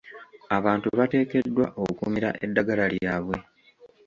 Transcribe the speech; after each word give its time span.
Abantu 0.57 0.87
bateekeddwa 0.97 1.65
okumira 1.85 2.29
eddagala 2.45 2.85
lyabwe. 2.93 3.37